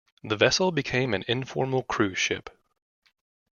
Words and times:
The 0.23 0.35
vessel 0.35 0.71
became 0.71 1.13
an 1.13 1.23
informal 1.27 1.83
cruise 1.83 2.17
ship. 2.17 2.49